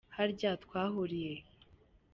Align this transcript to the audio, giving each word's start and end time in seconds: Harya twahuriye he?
Harya 0.15 0.51
twahuriye 0.63 1.23
he? 1.33 1.39